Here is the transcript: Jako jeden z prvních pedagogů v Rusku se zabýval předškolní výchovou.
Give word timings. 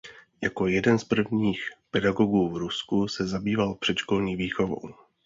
Jako 0.41 0.67
jeden 0.67 0.99
z 0.99 1.03
prvních 1.03 1.69
pedagogů 1.91 2.49
v 2.49 2.57
Rusku 2.57 3.07
se 3.07 3.27
zabýval 3.27 3.75
předškolní 3.75 4.35
výchovou. 4.35 4.93